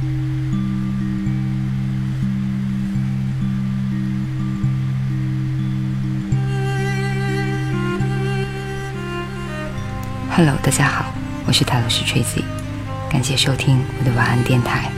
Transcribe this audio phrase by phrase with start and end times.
[0.00, 0.06] Hello，
[10.62, 11.12] 大家好，
[11.46, 12.44] 我是泰罗斯 Tracy，
[13.10, 14.88] 感谢收听我的晚安电台。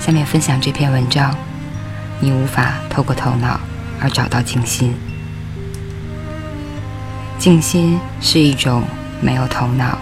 [0.00, 1.32] 下面分享这篇文章：
[2.18, 3.60] 你无法透过头脑
[4.00, 4.92] 而找到静心。
[7.38, 8.82] 静心是一种
[9.20, 9.96] 没有头脑，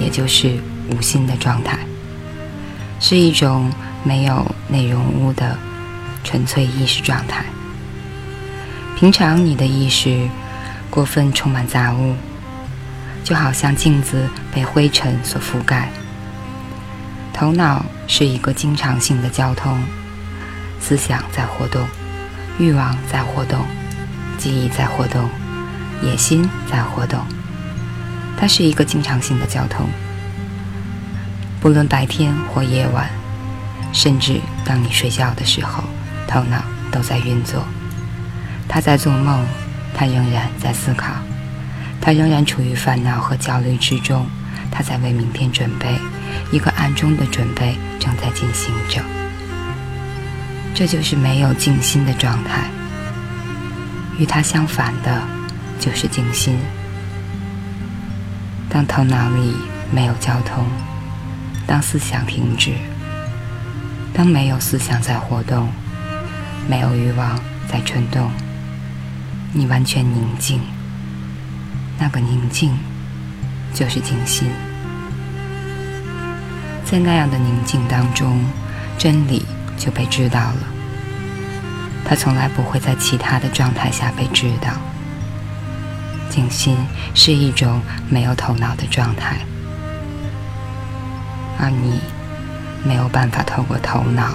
[0.00, 0.58] 也就是
[0.88, 1.78] 无心的状态，
[3.08, 3.70] 是一种
[4.02, 5.56] 没有内容物的
[6.24, 7.44] 纯粹意识状态。
[8.98, 10.28] 平常你的意识
[10.90, 12.16] 过分充满杂物。
[13.22, 15.88] 就好像镜子被灰尘所覆盖。
[17.32, 19.82] 头脑是一个经常性的交通，
[20.80, 21.84] 思想在活动，
[22.56, 23.66] 欲望在活动，
[24.38, 25.28] 记忆在活动，
[26.02, 27.18] 野心在活动。
[28.36, 29.88] 它是一个经常性的交通，
[31.66, 33.10] 不论白天或夜晚，
[33.92, 35.82] 甚至当你睡觉的时候，
[36.28, 37.66] 头脑都在运作。
[38.68, 39.44] 他在做梦，
[39.92, 41.14] 他仍然在思考。
[42.00, 44.28] 他仍然处于烦恼和焦虑之中，
[44.70, 45.98] 他在为明天准备，
[46.52, 49.02] 一个暗中的准备正在进行着。
[50.72, 52.70] 这就是没有静心的状态。
[54.20, 55.20] 与它相反的，
[55.80, 56.56] 就是静心。
[58.70, 59.56] 当头脑里
[59.90, 60.64] 没有交通，
[61.66, 62.72] 当思想停止，
[64.14, 65.68] 当没有思想在活动，
[66.68, 68.30] 没有欲望在蠢动，
[69.52, 70.60] 你完全宁静。
[71.98, 72.78] 那个宁静，
[73.74, 74.48] 就是静心。
[76.84, 78.44] 在那样的宁静当中，
[78.96, 79.44] 真理
[79.76, 80.58] 就被知道了。
[82.04, 84.70] 它从来不会在其他的状态下被知道。
[86.30, 86.76] 静心
[87.14, 89.38] 是一种没有头脑的状态，
[91.58, 92.00] 而你
[92.84, 94.34] 没有办法透过头脑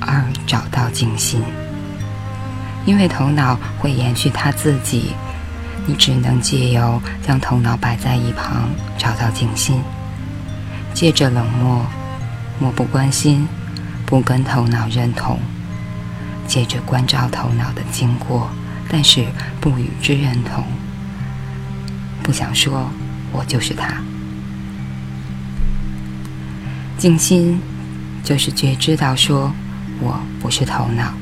[0.00, 1.42] 而找到静心，
[2.86, 5.12] 因为头脑会延续它自己。
[5.86, 9.76] 你只能借由将头脑摆在一旁，找到静心；
[10.94, 11.84] 借着冷漠、
[12.58, 13.46] 漠不关心、
[14.06, 15.36] 不跟头脑认同；
[16.46, 18.48] 借着关照头脑的经过，
[18.88, 19.26] 但是
[19.60, 20.64] 不与之认同，
[22.22, 22.88] 不想说
[23.30, 24.02] “我就是他”。
[26.96, 27.60] 静心
[28.22, 29.52] 就是觉知到说
[30.00, 31.12] “我不是头脑”。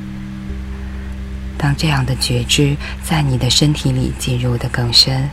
[1.57, 5.29] 当这样的觉知在你的身体里进入的更深，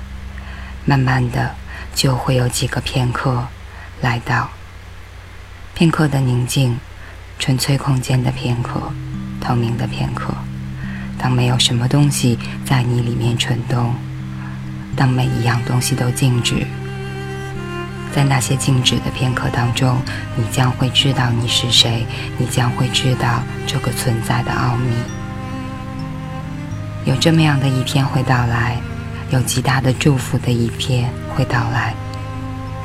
[0.84, 1.54] 慢慢的
[1.94, 3.46] 就会有几个片刻
[4.00, 4.50] 来到，
[5.74, 6.78] 片刻的宁静，
[7.38, 8.92] 纯粹空间的片刻，
[9.40, 10.32] 透明的片刻。
[11.18, 13.94] 当没有什么东西在你里面蠢动，
[14.96, 16.66] 当每一样东西都静止，
[18.14, 20.00] 在那些静止的片刻当中，
[20.36, 22.06] 你将会知道你是谁，
[22.38, 24.94] 你将会知道这个存在的奥秘。
[27.04, 28.76] 有这么样的一天会到来，
[29.30, 31.94] 有极大的祝福的一天会到来，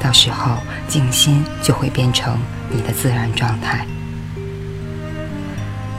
[0.01, 2.37] 到时候静心就会变成
[2.69, 3.85] 你的自然状态。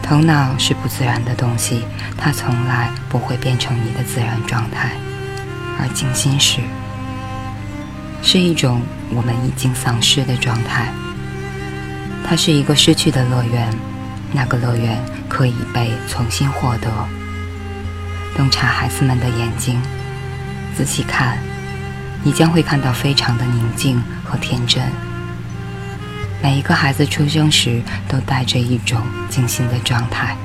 [0.03, 1.83] 头脑是不自然的东西，
[2.17, 4.93] 它从来不会变成你的自然状态，
[5.81, 6.61] 而静心是，
[8.29, 8.83] 是一种
[9.15, 10.93] 我们已经丧失的状态。
[12.29, 13.73] 它是一个失去的乐园，
[14.33, 16.91] 那个乐园可以被重新获得。
[18.37, 19.81] 洞察孩子们的眼睛，
[20.77, 21.39] 仔细看，
[22.25, 24.83] 你将会看到非常的宁静和天真。
[26.43, 29.01] 每一个孩子出生时都带着一种
[29.31, 30.37] 静心的状态，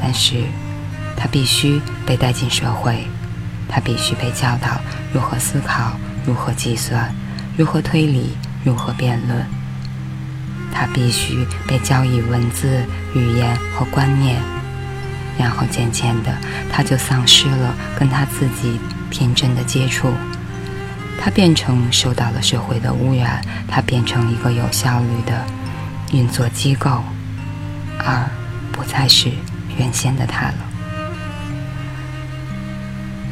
[0.00, 0.42] 但是，
[1.16, 3.06] 他必须被带进社会，
[3.68, 4.80] 他必须被教导
[5.12, 7.14] 如何思考、如何计算、
[7.56, 9.44] 如何推理、如何辩论。
[10.72, 12.82] 他必须被教以文字、
[13.14, 14.40] 语言和观念。
[15.36, 16.32] 然后渐渐的，
[16.72, 18.78] 他就丧失了跟他自己
[19.10, 20.12] 天真的接触，
[21.20, 25.44] 他变成受到了社会的污染，他变成一个有效率的
[26.12, 27.02] 运作机构，
[27.98, 28.30] 而
[28.70, 29.28] 不再是
[29.76, 30.54] 原先的他了。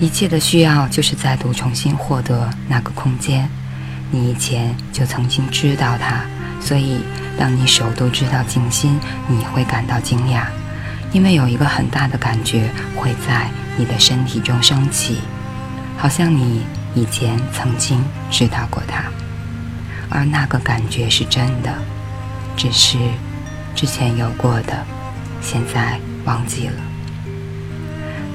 [0.02, 3.48] 一切的需要就是再度重新获得那个空间，
[4.10, 6.22] 你以前就曾经知道它，
[6.60, 6.98] 所以
[7.38, 10.42] 当你首度知道静心，你会感到惊讶。
[11.12, 15.18] 因为有一个很大的感觉会在你的身体中升起，
[15.96, 16.62] 好像你
[16.96, 19.04] 以前曾经知道过它，
[20.10, 21.72] 而那个感觉是真的，
[22.56, 22.98] 只是
[23.76, 24.84] 之前有过的，
[25.40, 26.91] 现在忘记了。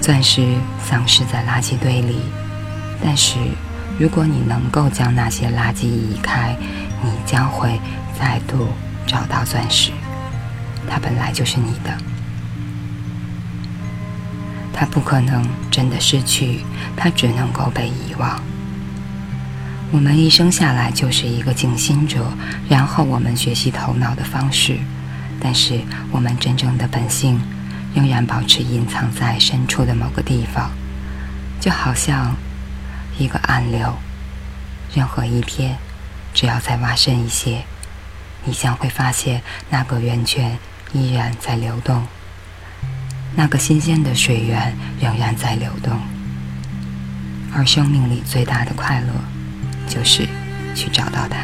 [0.07, 2.15] 钻石丧失在垃圾堆里，
[3.03, 3.35] 但是
[3.99, 6.55] 如果你能够将那些垃圾移开，
[7.03, 7.77] 你将会
[8.17, 8.69] 再度
[9.05, 9.91] 找到钻石，
[10.89, 11.97] 它本来就是你的，
[14.71, 16.61] 它不可能真的失去，
[16.95, 18.41] 它只能够被遗忘。
[19.91, 22.31] 我们一生下来就是一个静心者，
[22.69, 24.77] 然后我们学习头脑的方式，
[25.41, 25.81] 但是
[26.13, 27.41] 我们真正的本性
[27.97, 30.69] 仍然保持隐藏在深处的某个地方，
[31.59, 32.35] 就好像
[33.17, 33.91] 一个暗流。
[34.93, 35.75] 任何一天，
[36.31, 37.63] 只要再挖深一些，
[38.45, 39.41] 你将会发现
[39.71, 40.59] 那个源泉
[40.93, 42.05] 依然在流动，
[43.35, 45.99] 那个新鲜的水源仍然在流动，
[47.51, 49.07] 而生命里最大的快乐。
[49.87, 50.27] 就是
[50.75, 51.39] 去找到它。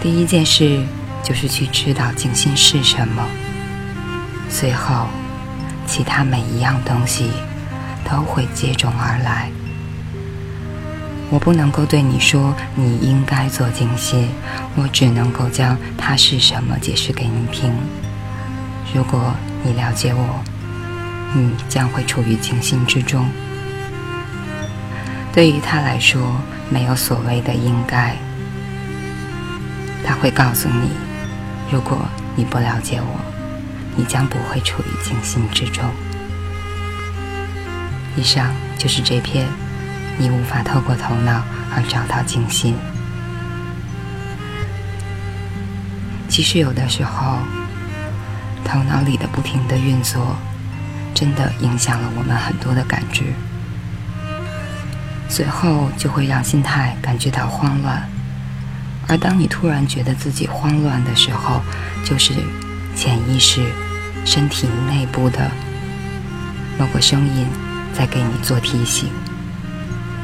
[0.00, 0.86] 第一件事
[1.22, 3.22] 就是去知道静心是什么，
[4.48, 5.06] 随后
[5.86, 7.30] 其他每一样东西
[8.08, 9.50] 都会接踵而来。
[11.30, 14.30] 我不能够对你说你应该做静心，
[14.76, 17.70] 我只能够将它是什么解释给你听。
[18.94, 20.42] 如果你了解我，
[21.34, 23.28] 你将会处于静心之中。
[25.30, 28.16] 对于他来说，没有所谓的应该。
[30.02, 30.90] 他会告诉你，
[31.70, 31.98] 如果
[32.34, 33.20] 你不了解我，
[33.96, 35.84] 你将不会处于静心之中。
[38.16, 39.46] 以上就是这篇
[40.18, 41.42] 你无法透过头脑
[41.74, 42.74] 而找到静心。
[46.28, 47.38] 其实有的时候，
[48.64, 50.36] 头脑里的不停的运作，
[51.14, 53.24] 真的影响了我们很多的感知。
[55.28, 58.08] 随后就会让心态感觉到慌乱，
[59.08, 61.62] 而当你突然觉得自己慌乱的时候，
[62.04, 62.34] 就是
[62.94, 63.64] 潜意识、
[64.24, 65.50] 身体内部的
[66.78, 67.46] 某个声音
[67.94, 69.08] 在给你做提醒。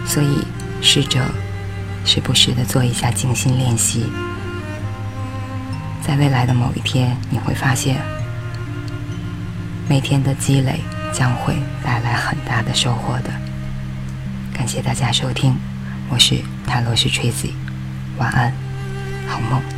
[0.06, 0.46] 所以，
[0.82, 1.24] 试着
[2.04, 4.04] 时不时的做一下静心练习，
[6.06, 7.96] 在未来的某一天，你会发现，
[9.88, 10.80] 每天的积累
[11.10, 13.30] 将会带来很大的收获的。
[14.52, 15.56] 感谢大家收听，
[16.10, 17.52] 我是塔罗斯 Tracy，
[18.18, 18.52] 晚安，
[19.26, 19.73] 好梦。